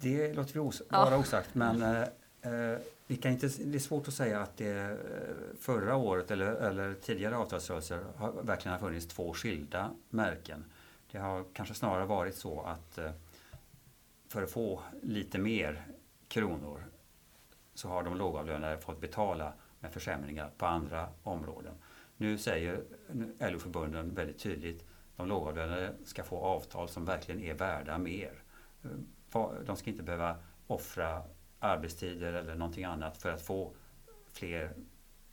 Det 0.00 0.32
låter 0.32 0.54
vi 0.54 0.60
os 0.60 0.82
vara 0.90 1.10
ja. 1.10 1.18
osagt 1.18 1.54
men 1.54 1.82
eh, 1.82 2.02
eh, 2.40 2.78
vi 3.10 3.16
kan 3.16 3.32
inte, 3.32 3.46
det 3.46 3.78
är 3.78 3.80
svårt 3.80 4.08
att 4.08 4.14
säga 4.14 4.40
att 4.40 4.56
det 4.56 4.70
eh, 4.70 4.96
förra 5.60 5.96
året 5.96 6.30
eller, 6.30 6.46
eller 6.46 6.94
tidigare 6.94 7.36
avtalsrörelser 7.36 8.04
har, 8.16 8.32
verkligen 8.32 8.72
har 8.72 8.88
funnits 8.88 9.06
två 9.06 9.34
skilda 9.34 9.90
märken. 10.10 10.64
Det 11.12 11.18
har 11.18 11.44
kanske 11.52 11.74
snarare 11.74 12.06
varit 12.06 12.34
så 12.34 12.60
att 12.60 12.98
eh, 12.98 13.10
för 14.28 14.42
att 14.42 14.50
få 14.50 14.82
lite 15.02 15.38
mer 15.38 15.86
kronor 16.28 16.84
så 17.74 17.88
har 17.88 18.02
de 18.02 18.16
lågavlönade 18.16 18.80
fått 18.80 19.00
betala 19.00 19.52
med 19.80 19.92
försämringar 19.92 20.50
på 20.58 20.66
andra 20.66 21.08
områden. 21.22 21.74
Nu 22.16 22.38
säger 22.38 22.84
LO-förbunden 23.38 24.14
väldigt 24.14 24.38
tydligt 24.38 24.84
de 25.16 25.28
lågavlönade 25.28 25.94
ska 26.04 26.24
få 26.24 26.38
avtal 26.38 26.88
som 26.88 27.04
verkligen 27.04 27.40
är 27.40 27.54
värda 27.54 27.98
mer 27.98 28.42
eh, 28.82 28.90
de 29.66 29.76
ska 29.76 29.90
inte 29.90 30.02
behöva 30.02 30.36
offra 30.66 31.22
arbetstider 31.58 32.32
eller 32.32 32.54
någonting 32.54 32.84
annat 32.84 33.22
för 33.22 33.30
att 33.30 33.42
få 33.42 33.74
fler 34.32 34.74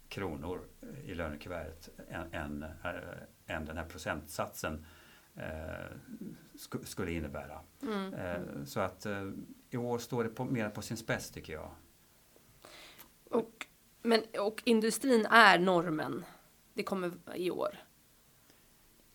kronor 0.08 0.68
i 1.06 1.14
lönekuvertet 1.14 1.90
än, 2.10 2.34
än, 2.34 2.64
äh, 2.64 3.56
än 3.56 3.66
den 3.66 3.78
här 3.78 3.86
procentsatsen 3.86 4.86
eh, 5.36 5.98
sk 6.58 6.76
skulle 6.84 7.12
innebära. 7.12 7.60
Mm. 7.82 8.14
Eh, 8.14 8.64
så 8.66 8.80
att 8.80 9.06
eh, 9.06 9.32
i 9.70 9.78
år 9.78 9.98
står 9.98 10.24
det 10.24 10.30
på, 10.30 10.46
mer 10.46 10.70
på 10.70 10.82
sin 10.82 10.98
spets 10.98 11.32
tycker 11.32 11.54
jag. 11.54 11.72
Och, 13.30 13.68
men, 14.02 14.22
och 14.40 14.62
industrin 14.66 15.26
är 15.26 15.60
normen. 15.60 16.26
Det 16.74 16.84
kommer 16.84 17.12
i 17.36 17.52
år. 17.52 17.78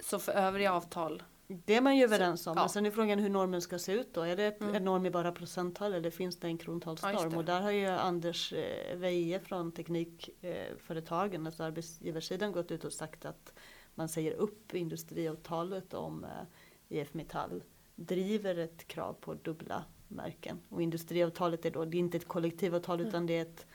Så 0.01 0.19
för 0.19 0.33
övriga 0.33 0.73
avtal 0.73 1.23
det 1.53 1.75
är 1.75 1.81
man 1.81 1.97
ju 1.97 2.05
överens 2.05 2.47
om. 2.47 2.53
Ja. 2.57 2.63
Men 2.63 2.69
sen 2.69 2.87
är 2.87 2.91
frågan 2.91 3.19
hur 3.19 3.29
normen 3.29 3.61
ska 3.61 3.79
se 3.79 3.93
ut 3.93 4.15
då. 4.15 4.23
Är 4.23 4.37
det 4.37 4.61
mm. 4.61 4.75
en 4.75 4.85
norm 4.85 5.07
i 5.07 5.11
bara 5.11 5.33
procenttal 5.33 5.95
eller 5.95 6.11
finns 6.11 6.37
det 6.37 6.47
en 6.47 6.59
krontalsnorm? 6.59 7.33
Ja, 7.33 7.39
och 7.39 7.45
där 7.45 7.61
har 7.61 7.71
ju 7.71 7.87
Anders 7.87 8.53
eh, 8.53 8.97
Veje 8.97 9.41
från 9.41 9.73
Teknikföretagen, 9.73 11.47
alltså 11.47 11.63
arbetsgivarsidan, 11.63 12.53
gått 12.53 12.71
ut 12.71 12.85
och 12.85 12.93
sagt 12.93 13.25
att 13.25 13.53
man 13.95 14.09
säger 14.09 14.33
upp 14.33 14.75
industriavtalet 14.75 15.95
om 15.95 16.25
eh, 16.25 16.31
IF 16.89 17.15
Metall 17.15 17.63
driver 17.97 18.59
ett 18.59 18.89
krav 18.89 19.13
på 19.13 19.35
dubbla 19.35 19.85
märken. 20.09 20.61
Och 20.69 20.83
industriavtalet 20.83 21.67
är 21.67 21.71
då, 21.71 21.85
det 21.85 21.97
är 21.97 21.99
inte 21.99 22.17
ett 22.17 22.29
kollektivavtal 22.29 23.01
mm. 23.01 23.09
utan 23.09 23.27
det 23.27 23.39
är 23.39 23.43
ett 23.43 23.67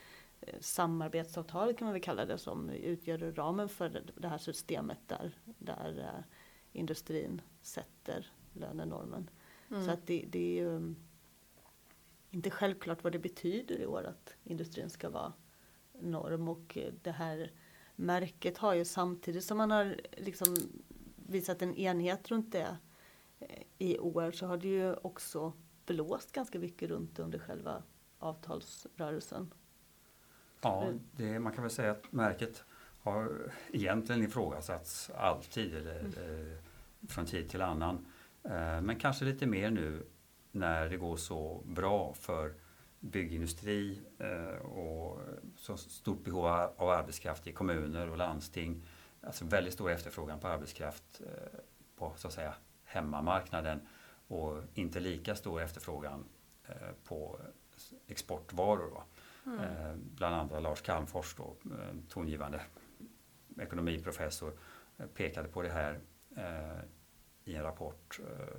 eh, 0.41 0.55
samarbetsavtal 0.59 1.73
kan 1.73 1.85
man 1.85 1.93
väl 1.93 2.01
kalla 2.01 2.25
det 2.25 2.37
som 2.37 2.69
utgör 2.69 3.17
ramen 3.17 3.69
för 3.69 4.03
det 4.17 4.27
här 4.27 4.37
systemet 4.37 4.99
där, 5.07 5.31
där 5.43 6.23
industrin 6.71 7.41
sätter 7.65 8.31
lönenormen. 8.53 9.29
Mm. 9.69 9.85
Så 9.85 9.91
att 9.91 10.07
det, 10.07 10.25
det, 10.29 10.39
är 10.39 10.61
ju 10.61 10.69
mm, 10.69 10.95
inte 12.31 12.49
självklart 12.49 13.03
vad 13.03 13.13
det 13.13 13.19
betyder 13.19 13.79
i 13.79 13.85
år 13.85 14.03
att 14.03 14.35
industrin 14.43 14.89
ska 14.89 15.09
vara 15.09 15.33
norm 15.99 16.47
och 16.47 16.77
det 17.01 17.11
här 17.11 17.51
märket 17.95 18.57
har 18.57 18.73
ju 18.73 18.85
samtidigt 18.85 19.43
som 19.43 19.57
man 19.57 19.71
har 19.71 20.01
liksom 20.17 20.55
visat 21.15 21.61
en 21.61 21.75
enhet 21.75 22.31
runt 22.31 22.51
det 22.51 22.77
eh, 23.39 23.63
i 23.77 23.99
år 23.99 24.31
så 24.31 24.47
har 24.47 24.57
det 24.57 24.67
ju 24.67 24.93
också 24.93 25.53
blåst 25.85 26.31
ganska 26.31 26.59
mycket 26.59 26.89
runt 26.89 27.19
under 27.19 27.39
själva 27.39 27.83
avtalsrörelsen. 28.19 29.53
Ja, 30.61 30.93
det, 31.11 31.39
man 31.39 31.53
kan 31.53 31.63
väl 31.63 31.71
säga 31.71 31.91
att 31.91 32.11
märket 32.11 32.63
har 33.01 33.51
egentligen 33.71 34.23
ifrågasatts 34.23 35.09
alltid. 35.09 35.75
Eller, 35.75 35.99
mm. 35.99 36.57
Från 37.09 37.25
tid 37.25 37.49
till 37.49 37.61
annan. 37.61 38.05
Eh, 38.43 38.81
men 38.81 38.99
kanske 38.99 39.25
lite 39.25 39.45
mer 39.45 39.69
nu 39.69 40.05
när 40.51 40.89
det 40.89 40.97
går 40.97 41.17
så 41.17 41.63
bra 41.65 42.13
för 42.13 42.53
byggindustri 42.99 44.01
eh, 44.19 44.65
och 44.65 45.19
så 45.57 45.77
stort 45.77 46.23
behov 46.23 46.45
av 46.77 46.89
arbetskraft 46.89 47.47
i 47.47 47.51
kommuner 47.51 48.09
och 48.09 48.17
landsting. 48.17 48.83
Alltså 49.21 49.45
väldigt 49.45 49.73
stor 49.73 49.91
efterfrågan 49.91 50.39
på 50.39 50.47
arbetskraft 50.47 51.21
eh, 51.21 51.59
på 51.95 52.13
så 52.15 52.27
att 52.27 52.33
säga 52.33 52.53
hemmamarknaden 52.83 53.79
och 54.27 54.63
inte 54.73 54.99
lika 54.99 55.35
stor 55.35 55.61
efterfrågan 55.61 56.25
på 57.03 57.39
exportvaror. 58.07 58.91
Då. 58.91 59.03
Mm. 59.51 59.99
Bland 60.15 60.35
andra 60.35 60.59
Lars 60.59 60.81
Calmfors, 60.81 61.35
då, 61.35 61.55
tongivande 62.09 62.61
ekonomiprofessor, 63.59 64.53
pekade 65.13 65.47
på 65.47 65.61
det 65.61 65.69
här 65.69 65.99
eh, 66.35 66.79
i 67.43 67.55
en 67.55 67.63
rapport 67.63 68.19
eh, 68.19 68.57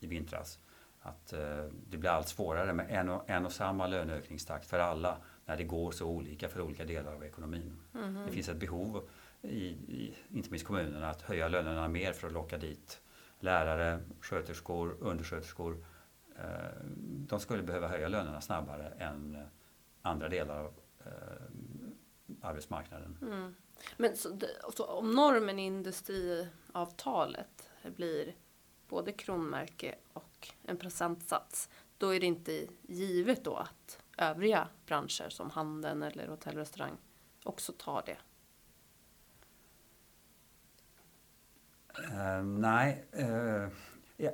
i 0.00 0.06
vintras 0.06 0.58
att 1.00 1.32
eh, 1.32 1.64
det 1.90 1.96
blir 1.96 2.10
allt 2.10 2.28
svårare 2.28 2.72
med 2.72 2.86
en 2.90 3.08
och, 3.08 3.30
en 3.30 3.46
och 3.46 3.52
samma 3.52 3.86
löneökningstakt 3.86 4.66
för 4.66 4.78
alla 4.78 5.18
när 5.44 5.56
det 5.56 5.64
går 5.64 5.90
så 5.90 6.06
olika 6.06 6.48
för 6.48 6.60
olika 6.60 6.84
delar 6.84 7.14
av 7.14 7.24
ekonomin. 7.24 7.76
Mm. 7.94 8.26
Det 8.26 8.32
finns 8.32 8.48
ett 8.48 8.56
behov, 8.56 9.08
i, 9.42 9.66
i, 9.66 10.14
inte 10.30 10.50
minst 10.50 10.66
kommunerna, 10.66 11.10
att 11.10 11.22
höja 11.22 11.48
lönerna 11.48 11.88
mer 11.88 12.12
för 12.12 12.26
att 12.26 12.32
locka 12.32 12.58
dit 12.58 13.00
lärare, 13.40 14.00
sköterskor, 14.20 14.96
undersköterskor. 15.00 15.84
De 17.02 17.40
skulle 17.40 17.62
behöva 17.62 17.88
höja 17.88 18.08
lönerna 18.08 18.40
snabbare 18.40 18.88
än 18.98 19.46
andra 20.02 20.28
delar 20.28 20.64
av 20.64 20.72
arbetsmarknaden. 22.40 23.18
Mm. 23.22 23.54
Men 23.96 24.16
så, 24.16 24.38
så, 24.76 24.84
om 24.84 25.10
normen 25.10 25.58
i 25.58 25.66
industriavtalet 25.66 27.70
blir 27.82 28.34
både 28.88 29.12
kronmärke 29.12 29.94
och 30.12 30.48
en 30.62 30.76
procentsats, 30.76 31.68
då 31.98 32.14
är 32.14 32.20
det 32.20 32.26
inte 32.26 32.66
givet 32.82 33.44
då 33.44 33.56
att 33.56 33.98
övriga 34.18 34.68
branscher 34.86 35.28
som 35.28 35.50
handeln 35.50 36.02
eller 36.02 36.26
hotell 36.26 36.54
och 36.54 36.58
restaurang 36.58 36.96
också 37.44 37.72
tar 37.72 38.02
det? 38.06 38.16
Uh, 41.98 42.42
nej, 42.42 43.04
uh, 43.18 43.68
ja, 44.16 44.30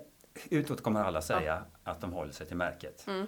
utåt 0.50 0.82
kommer 0.82 1.00
alla 1.00 1.22
säga 1.22 1.64
ja. 1.84 1.92
att 1.92 2.00
de 2.00 2.12
håller 2.12 2.32
sig 2.32 2.46
till 2.46 2.56
märket. 2.56 3.06
Mm. 3.06 3.26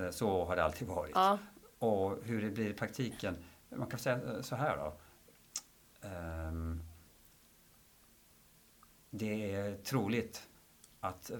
Uh, 0.00 0.10
så 0.10 0.44
har 0.44 0.56
det 0.56 0.64
alltid 0.64 0.88
varit. 0.88 1.12
Ja. 1.14 1.38
Och 1.78 2.24
hur 2.24 2.42
det 2.42 2.50
blir 2.50 2.70
i 2.70 2.74
praktiken, 2.74 3.36
man 3.68 3.86
kan 3.86 3.98
säga 3.98 4.42
så 4.42 4.56
här 4.56 4.76
då. 4.76 4.92
Um, 6.04 6.82
det 9.10 9.54
är 9.54 9.76
troligt 9.76 10.48
att 11.00 11.30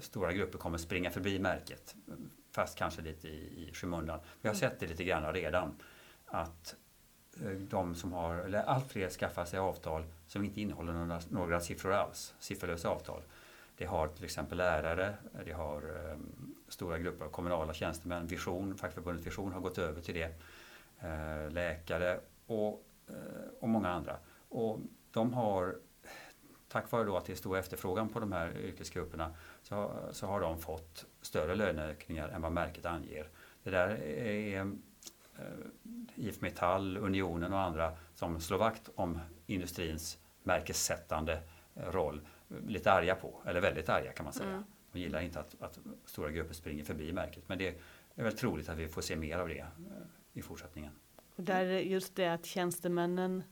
stora 0.00 0.32
grupper 0.32 0.58
kommer 0.58 0.78
springa 0.78 1.10
förbi 1.10 1.38
märket, 1.38 1.94
fast 2.52 2.78
kanske 2.78 3.02
lite 3.02 3.28
i, 3.28 3.68
i 3.68 3.74
skymundan. 3.74 4.20
Vi 4.40 4.48
har 4.48 4.54
mm. 4.54 4.60
sett 4.60 4.80
det 4.80 4.86
lite 4.86 5.04
grann 5.04 5.32
redan, 5.32 5.76
att 6.26 6.76
Eh, 7.42 7.50
de 7.50 7.94
som 7.94 8.12
har, 8.12 8.36
eller 8.36 8.62
allt 8.62 8.92
fler 8.92 9.08
skaffar 9.10 9.44
sig 9.44 9.58
avtal 9.58 10.04
som 10.26 10.44
inte 10.44 10.60
innehåller 10.60 10.92
några, 10.92 11.20
några 11.28 11.60
siffror 11.60 11.92
alls, 11.92 12.34
sifferlösa 12.38 12.88
avtal. 12.88 13.22
Det 13.76 13.84
har 13.84 14.08
till 14.08 14.24
exempel 14.24 14.58
lärare, 14.58 15.14
det 15.44 15.52
har 15.52 15.82
um, 16.12 16.54
stora 16.68 16.98
grupper 16.98 17.24
av 17.24 17.30
kommunala 17.30 17.74
tjänstemän, 17.74 18.26
Vision, 18.26 18.78
fackförbundet 18.78 19.26
Vision 19.26 19.52
har 19.52 19.60
gått 19.60 19.78
över 19.78 20.00
till 20.00 20.14
det, 20.14 20.34
uh, 21.04 21.52
läkare 21.52 22.20
och, 22.46 22.84
och 23.60 23.68
många 23.68 23.88
andra. 23.88 24.16
Och 24.48 24.80
de 25.10 25.32
har, 25.32 25.76
tack 26.68 26.90
vare 26.90 27.04
då 27.04 27.16
att 27.16 27.24
det 27.24 27.32
är 27.32 27.36
stor 27.36 27.58
efterfrågan 27.58 28.08
på 28.08 28.20
de 28.20 28.32
här 28.32 28.58
yrkesgrupperna, 28.58 29.34
så, 29.62 29.90
så 30.12 30.26
har 30.26 30.40
de 30.40 30.58
fått 30.58 31.06
större 31.22 31.54
löneökningar 31.54 32.28
än 32.28 32.42
vad 32.42 32.52
märket 32.52 32.86
anger. 32.86 33.28
Det 33.62 33.70
där 33.70 33.88
är 33.88 34.66
Eh, 35.38 35.44
IF 36.14 36.40
Metall, 36.40 36.96
Unionen 36.96 37.52
och 37.52 37.60
andra 37.60 37.96
som 38.14 38.40
slår 38.40 38.58
vakt 38.58 38.90
om 38.94 39.20
industrins 39.46 40.18
märkessättande 40.42 41.42
eh, 41.74 41.90
roll 41.90 42.20
lite 42.66 42.92
arga 42.92 43.14
på, 43.14 43.42
eller 43.46 43.60
väldigt 43.60 43.88
arga 43.88 44.12
kan 44.12 44.24
man 44.24 44.32
säga. 44.32 44.50
Mm. 44.50 44.64
De 44.92 45.00
gillar 45.00 45.20
inte 45.20 45.40
att, 45.40 45.56
att, 45.60 45.78
stora 46.04 46.30
grupper 46.30 46.54
springer 46.54 46.84
förbi 46.84 47.12
märket 47.12 47.42
men 47.46 47.58
det 47.58 47.80
är 48.14 48.24
väl 48.24 48.36
troligt 48.36 48.68
att 48.68 48.78
vi 48.78 48.88
får 48.88 49.02
se 49.02 49.16
mer 49.16 49.38
av 49.38 49.48
det 49.48 49.58
eh, 49.58 49.66
i 50.32 50.42
fortsättningen. 50.42 50.92
Och 51.36 51.42
där 51.42 51.66
just 51.66 52.16
det 52.16 52.28
att 52.28 52.46
tjänstemännen 52.46 53.42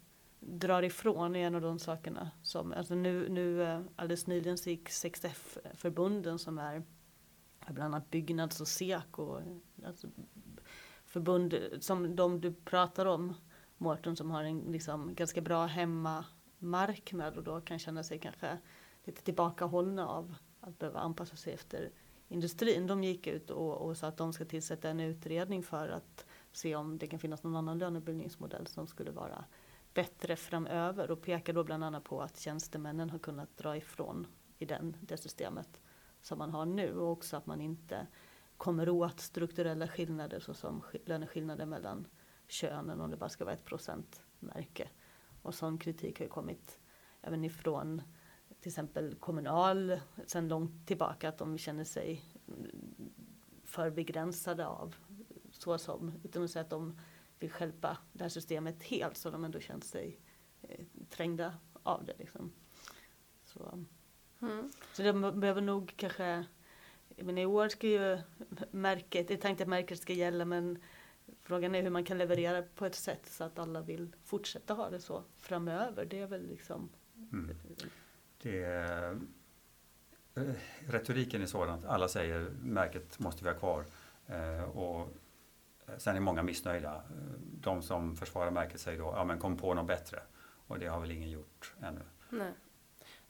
drar 0.40 0.82
ifrån 0.82 1.36
är 1.36 1.46
en 1.46 1.54
av 1.54 1.60
de 1.60 1.78
sakerna 1.78 2.30
som, 2.42 2.72
alltså 2.72 2.94
nu, 2.94 3.28
nu 3.28 3.62
eh, 3.62 3.80
alldeles 3.96 4.26
nyligen 4.26 4.58
så 4.58 4.70
gick 4.70 4.88
6F-förbunden 4.88 6.38
som 6.38 6.58
är 6.58 6.82
bland 7.66 7.94
annat 7.94 8.10
Byggnads 8.10 8.60
och 8.60 8.68
Seko, 8.68 9.40
alltså 9.86 10.08
förbund 11.04 11.54
som 11.80 12.16
de 12.16 12.40
du 12.40 12.52
pratar 12.52 13.06
om, 13.06 13.34
Mårten, 13.76 14.16
som 14.16 14.30
har 14.30 14.44
en 14.44 14.60
liksom 14.60 15.14
ganska 15.14 15.40
bra 15.40 15.66
hemmamarknad 15.66 17.36
och 17.36 17.44
då 17.44 17.60
kan 17.60 17.78
känna 17.78 18.02
sig 18.02 18.18
kanske 18.18 18.58
lite 19.04 19.22
tillbakahållna 19.22 20.08
av 20.08 20.34
att 20.60 20.78
behöva 20.78 21.00
anpassa 21.00 21.36
sig 21.36 21.52
efter 21.52 21.90
industrin. 22.28 22.86
De 22.86 23.04
gick 23.04 23.26
ut 23.26 23.50
och, 23.50 23.76
och 23.76 23.96
sa 23.96 24.06
att 24.06 24.16
de 24.16 24.32
ska 24.32 24.44
tillsätta 24.44 24.88
en 24.88 25.00
utredning 25.00 25.62
för 25.62 25.88
att 25.88 26.26
se 26.52 26.76
om 26.76 26.98
det 26.98 27.06
kan 27.06 27.18
finnas 27.18 27.42
någon 27.42 27.56
annan 27.56 27.78
lönebildningsmodell 27.78 28.66
som 28.66 28.86
skulle 28.86 29.10
vara 29.10 29.44
bättre 29.94 30.36
framöver 30.36 31.10
och 31.10 31.22
pekar 31.22 31.52
då 31.52 31.64
bland 31.64 31.84
annat 31.84 32.04
på 32.04 32.22
att 32.22 32.38
tjänstemännen 32.38 33.10
har 33.10 33.18
kunnat 33.18 33.56
dra 33.56 33.76
ifrån 33.76 34.26
i 34.58 34.64
den, 34.64 34.96
det 35.00 35.16
systemet 35.16 35.80
som 36.22 36.38
man 36.38 36.50
har 36.50 36.66
nu 36.66 36.98
och 36.98 37.10
också 37.10 37.36
att 37.36 37.46
man 37.46 37.60
inte 37.60 38.06
kommer 38.56 38.88
åt 38.88 39.20
strukturella 39.20 39.88
skillnader 39.88 40.40
såsom 40.40 40.82
löneskillnader 41.04 41.66
mellan 41.66 42.06
könen 42.48 43.00
om 43.00 43.10
det 43.10 43.16
bara 43.16 43.28
ska 43.28 43.44
vara 43.44 43.54
ett 43.54 43.64
procentmärke. 43.64 44.88
Och 45.42 45.54
sån 45.54 45.78
kritik 45.78 46.18
har 46.18 46.24
ju 46.24 46.30
kommit 46.30 46.80
även 47.22 47.44
ifrån 47.44 48.02
till 48.60 48.68
exempel 48.68 49.14
Kommunal 49.14 50.00
sedan 50.26 50.48
långt 50.48 50.86
tillbaka 50.86 51.28
att 51.28 51.38
de 51.38 51.58
känner 51.58 51.84
sig 51.84 52.22
för 53.64 53.90
begränsade 53.90 54.66
av 54.66 54.94
så 55.62 55.78
som, 55.78 56.12
utan 56.24 56.44
att 56.44 56.50
säga 56.50 56.62
att 56.62 56.70
de 56.70 56.98
vill 57.38 57.50
skälpa 57.50 57.98
det 58.12 58.24
här 58.24 58.28
systemet 58.28 58.82
helt 58.82 59.16
så 59.16 59.30
de 59.30 59.44
ändå 59.44 59.60
känt 59.60 59.84
sig 59.84 60.20
eh, 60.62 60.84
trängda 61.10 61.54
av 61.82 62.04
det. 62.04 62.18
Liksom. 62.18 62.52
Så, 63.44 63.84
mm. 64.40 64.72
så 64.92 65.02
de 65.02 65.40
behöver 65.40 65.60
nog 65.60 65.92
kanske 65.96 66.44
men 67.16 67.38
i 67.38 67.46
år 67.46 67.68
ska 67.68 67.86
ju 67.86 68.18
märket, 68.70 69.28
det 69.28 69.34
är 69.34 69.38
tänkt 69.38 69.60
att 69.60 69.68
märket 69.68 70.00
ska 70.00 70.12
gälla 70.12 70.44
men 70.44 70.78
frågan 71.42 71.74
är 71.74 71.82
hur 71.82 71.90
man 71.90 72.04
kan 72.04 72.18
leverera 72.18 72.62
på 72.62 72.86
ett 72.86 72.94
sätt 72.94 73.26
så 73.26 73.44
att 73.44 73.58
alla 73.58 73.80
vill 73.80 74.16
fortsätta 74.24 74.74
ha 74.74 74.90
det 74.90 75.00
så 75.00 75.24
framöver. 75.38 76.04
Det 76.04 76.20
är 76.20 76.26
väl 76.26 76.46
liksom 76.46 76.88
mm. 77.32 77.56
det 78.42 78.62
är, 78.62 79.12
eh, 80.34 80.52
Retoriken 80.86 81.42
är 81.42 81.46
sådan 81.46 81.78
att 81.78 81.84
alla 81.84 82.08
säger 82.08 82.50
märket 82.62 83.18
måste 83.18 83.44
vi 83.44 83.50
ha 83.50 83.58
kvar. 83.58 83.84
Eh, 84.26 84.62
och 84.62 85.08
sen 85.98 86.16
är 86.16 86.20
många 86.20 86.42
missnöjda. 86.42 87.02
De 87.60 87.82
som 87.82 88.16
försvarar 88.16 88.50
märket 88.50 88.80
säger 88.80 88.98
då, 88.98 89.12
ja 89.16 89.24
men 89.24 89.38
kom 89.38 89.56
på 89.56 89.74
något 89.74 89.86
bättre. 89.86 90.22
Och 90.66 90.78
det 90.78 90.86
har 90.86 91.00
väl 91.00 91.10
ingen 91.10 91.30
gjort 91.30 91.74
ännu. 91.82 92.00
Nej. 92.30 92.52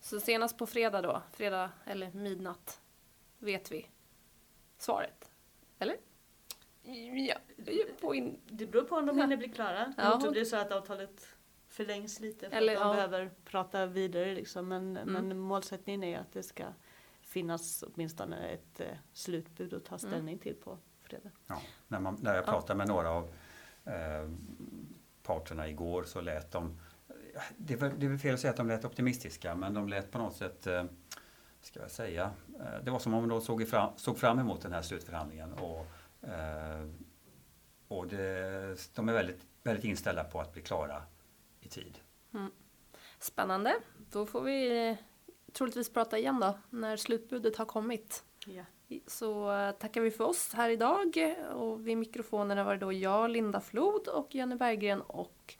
Så 0.00 0.20
senast 0.20 0.58
på 0.58 0.66
fredag 0.66 1.02
då, 1.02 1.22
fredag 1.32 1.70
eller 1.84 2.12
midnatt 2.12 2.80
vet 3.38 3.72
vi 3.72 3.88
svaret. 4.78 5.30
Eller? 5.78 5.96
Ja, 7.28 7.36
det, 7.56 8.00
på 8.00 8.14
in... 8.14 8.40
det 8.46 8.66
beror 8.66 8.84
på 8.84 8.96
om 8.96 9.06
de 9.06 9.18
hinner 9.18 9.36
bli 9.36 9.48
klara. 9.48 9.94
Ja. 9.96 10.20
Det 10.24 10.30
blir 10.30 10.44
så 10.44 10.56
att 10.56 10.72
avtalet 10.72 11.28
förlängs 11.68 12.20
lite 12.20 12.50
för 12.50 12.56
Eller, 12.56 12.72
att 12.72 12.80
de 12.80 12.88
ja. 12.88 12.94
behöver 12.94 13.30
prata 13.44 13.86
vidare. 13.86 14.34
Liksom. 14.34 14.68
Men, 14.68 14.96
mm. 14.96 15.12
men 15.12 15.38
målsättningen 15.38 16.04
är 16.04 16.18
att 16.18 16.32
det 16.32 16.42
ska 16.42 16.64
finnas 17.22 17.82
åtminstone 17.82 18.48
ett 18.48 18.80
eh, 18.80 18.86
slutbud 19.12 19.74
att 19.74 19.84
ta 19.84 19.94
mm. 19.94 19.98
ställning 19.98 20.34
mm. 20.34 20.38
till 20.38 20.54
på 20.54 20.78
fredag. 21.12 21.30
Ja, 21.46 21.62
när, 21.88 22.00
man, 22.00 22.18
när 22.20 22.34
jag 22.34 22.44
pratade 22.44 22.72
ja. 22.72 22.76
med 22.76 22.88
några 22.88 23.10
av 23.10 23.34
eh, 23.84 24.30
parterna 25.22 25.68
igår 25.68 26.04
så 26.04 26.20
lät 26.20 26.50
de, 26.50 26.80
det 27.56 27.74
är, 27.74 27.92
det 27.96 28.06
är 28.06 28.18
fel 28.18 28.34
att 28.34 28.40
säga 28.40 28.50
att 28.50 28.56
de 28.56 28.68
lät 28.68 28.84
optimistiska, 28.84 29.54
men 29.54 29.74
de 29.74 29.88
lät 29.88 30.10
på 30.10 30.18
något 30.18 30.36
sätt 30.36 30.66
eh, 30.66 30.84
ska 31.60 31.80
jag 31.80 31.90
säga, 31.90 32.30
eh, 32.60 32.84
det 32.84 32.90
var 32.90 32.98
som 32.98 33.14
om 33.14 33.28
de 33.28 33.40
såg 33.40 33.68
fram, 33.68 33.92
såg 33.96 34.18
fram 34.18 34.38
emot 34.38 34.62
den 34.62 34.72
här 34.72 34.82
slutförhandlingen. 34.82 35.52
Och, 35.52 35.86
eh, 36.28 36.88
och 37.88 38.06
det, 38.06 38.94
de 38.94 39.08
är 39.08 39.12
väldigt, 39.12 39.46
väldigt 39.62 39.84
inställda 39.84 40.24
på 40.24 40.40
att 40.40 40.52
bli 40.52 40.62
klara 40.62 41.02
i 41.60 41.68
tid. 41.68 41.98
Mm. 42.34 42.50
Spännande. 43.18 43.74
Då 44.10 44.26
får 44.26 44.40
vi 44.40 44.96
troligtvis 45.52 45.92
prata 45.92 46.18
igen 46.18 46.40
då 46.40 46.58
när 46.70 46.96
slutbudet 46.96 47.56
har 47.56 47.64
kommit. 47.64 48.24
Ja. 48.46 48.64
Så 49.06 49.46
tackar 49.78 50.00
vi 50.00 50.10
för 50.10 50.24
oss 50.24 50.54
här 50.54 50.70
idag 50.70 51.36
och 51.54 51.86
vid 51.86 51.98
mikrofonerna 51.98 52.64
var 52.64 52.72
det 52.72 52.78
då 52.78 52.92
jag, 52.92 53.30
Linda 53.30 53.60
Flod 53.60 54.08
och 54.08 54.34
Jenny 54.34 54.56
Berggren 54.56 55.00
och 55.00 55.54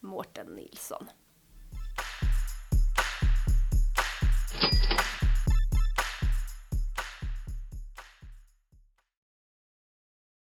Mårten 0.00 0.46
Nilsson. 0.46 1.06